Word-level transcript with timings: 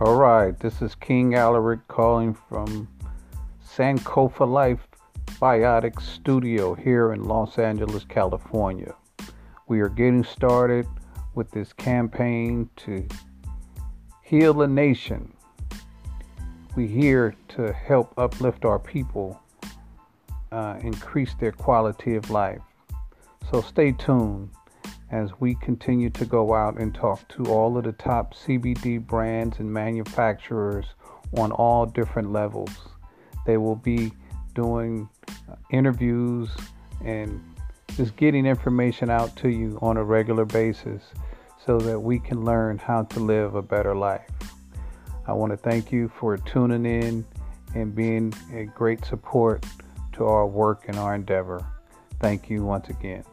All 0.00 0.14
right, 0.14 0.56
this 0.60 0.80
is 0.80 0.94
King 0.94 1.34
Alaric 1.34 1.88
calling 1.88 2.32
from 2.32 2.86
Sankofa 3.68 4.48
Life 4.48 4.86
Biotic 5.42 6.00
Studio 6.00 6.74
here 6.74 7.12
in 7.12 7.24
Los 7.24 7.58
Angeles, 7.58 8.04
California. 8.04 8.94
We 9.66 9.80
are 9.80 9.88
getting 9.88 10.22
started 10.22 10.86
with 11.34 11.50
this 11.50 11.72
campaign 11.72 12.70
to 12.76 13.08
heal 14.22 14.54
the 14.54 14.68
nation. 14.68 15.32
We're 16.76 16.86
here 16.86 17.34
to 17.56 17.72
help 17.72 18.14
uplift 18.16 18.64
our 18.64 18.78
people, 18.78 19.42
uh, 20.52 20.78
increase 20.80 21.34
their 21.40 21.50
quality 21.50 22.14
of 22.14 22.30
life. 22.30 22.62
So 23.50 23.62
stay 23.62 23.90
tuned 23.90 24.50
as 25.10 25.30
we 25.40 25.54
continue 25.56 26.10
to 26.10 26.24
go 26.24 26.54
out 26.54 26.78
and 26.78 26.94
talk 26.94 27.26
to 27.28 27.44
all 27.46 27.76
of 27.78 27.84
the 27.84 27.92
top 27.92 28.34
CBD 28.34 29.04
brands 29.04 29.58
and 29.58 29.72
manufacturers 29.72 30.86
on 31.36 31.52
all 31.52 31.86
different 31.86 32.32
levels. 32.32 32.70
They 33.46 33.56
will 33.56 33.76
be 33.76 34.12
doing 34.54 35.08
uh, 35.48 35.54
interviews 35.70 36.50
and 37.04 37.42
just 37.96 38.16
getting 38.16 38.46
information 38.46 39.10
out 39.10 39.34
to 39.36 39.48
you 39.48 39.78
on 39.80 39.96
a 39.96 40.04
regular 40.04 40.44
basis 40.44 41.02
so 41.64 41.78
that 41.78 41.98
we 41.98 42.18
can 42.18 42.44
learn 42.44 42.78
how 42.78 43.02
to 43.04 43.20
live 43.20 43.54
a 43.54 43.62
better 43.62 43.94
life. 43.94 44.28
I 45.26 45.32
want 45.32 45.52
to 45.52 45.56
thank 45.56 45.92
you 45.92 46.08
for 46.08 46.36
tuning 46.38 46.86
in 46.86 47.26
and 47.74 47.94
being 47.94 48.32
a 48.54 48.64
great 48.64 49.04
support 49.04 49.64
to 50.14 50.24
our 50.24 50.46
work 50.46 50.84
and 50.88 50.96
our 50.96 51.14
endeavor. 51.14 51.64
Thank 52.20 52.48
you 52.48 52.64
once 52.64 52.88
again. 52.88 53.24